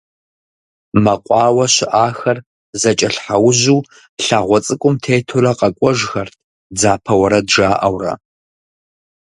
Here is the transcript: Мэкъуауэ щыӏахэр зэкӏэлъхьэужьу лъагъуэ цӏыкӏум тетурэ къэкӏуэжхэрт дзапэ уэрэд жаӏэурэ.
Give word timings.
Мэкъуауэ 1.03 1.65
щыӏахэр 1.73 2.37
зэкӏэлъхьэужьу 2.81 3.79
лъагъуэ 4.23 4.59
цӏыкӏум 4.65 4.95
тетурэ 5.03 5.51
къэкӏуэжхэрт 5.59 6.33
дзапэ 6.75 7.13
уэрэд 7.19 7.45
жаӏэурэ. 7.53 8.13